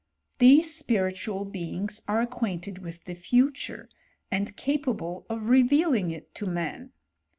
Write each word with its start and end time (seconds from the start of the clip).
These 0.39 0.73
spiritual 0.73 1.45
beings 1.45 2.01
are 2.07 2.21
acquainted 2.21 2.77
wlff 2.77 3.03
the 3.03 3.13
future, 3.13 3.87
and 4.31 4.57
capable 4.57 5.27
of 5.29 5.49
revealing 5.49 6.09
it 6.09 6.33
to 6.33 6.47
man. 6.47 6.91